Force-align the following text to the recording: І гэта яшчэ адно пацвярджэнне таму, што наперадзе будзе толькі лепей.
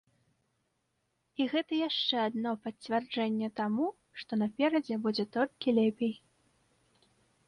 І 1.43 1.45
гэта 1.51 1.73
яшчэ 1.89 2.15
адно 2.29 2.53
пацвярджэнне 2.63 3.49
таму, 3.59 3.85
што 4.21 4.31
наперадзе 4.43 4.95
будзе 5.05 5.25
толькі 5.37 5.75
лепей. 5.79 6.15